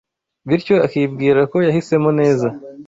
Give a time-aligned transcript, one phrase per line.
[0.47, 2.47] bityo akibwira ko yahisemo neza